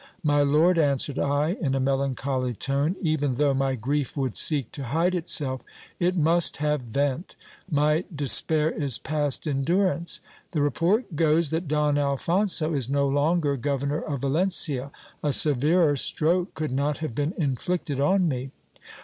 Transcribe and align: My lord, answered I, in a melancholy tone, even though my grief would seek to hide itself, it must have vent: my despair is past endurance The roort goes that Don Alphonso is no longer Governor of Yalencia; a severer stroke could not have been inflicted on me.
My 0.23 0.41
lord, 0.41 0.79
answered 0.79 1.19
I, 1.19 1.49
in 1.61 1.75
a 1.75 1.79
melancholy 1.79 2.55
tone, 2.55 2.95
even 3.01 3.33
though 3.33 3.53
my 3.53 3.75
grief 3.75 4.17
would 4.17 4.35
seek 4.35 4.71
to 4.71 4.85
hide 4.85 5.13
itself, 5.13 5.61
it 5.99 6.17
must 6.17 6.57
have 6.57 6.81
vent: 6.81 7.35
my 7.69 8.05
despair 8.11 8.71
is 8.71 8.97
past 8.97 9.45
endurance 9.45 10.19
The 10.53 10.59
roort 10.61 11.15
goes 11.15 11.51
that 11.51 11.67
Don 11.67 11.99
Alphonso 11.99 12.73
is 12.73 12.89
no 12.89 13.07
longer 13.07 13.55
Governor 13.55 14.01
of 14.01 14.21
Yalencia; 14.21 14.89
a 15.21 15.31
severer 15.31 15.95
stroke 15.97 16.55
could 16.55 16.71
not 16.71 16.97
have 16.97 17.13
been 17.13 17.35
inflicted 17.37 17.99
on 17.99 18.27
me. 18.27 18.49